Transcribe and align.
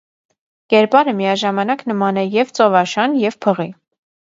Կերպարը 0.75 1.13
միաժամանակ 1.21 1.85
նման 1.95 2.21
է 2.25 2.27
և՛ 2.41 2.59
ծովաշան, 2.59 3.19
և՛ 3.31 3.43
փղի։ 3.49 3.73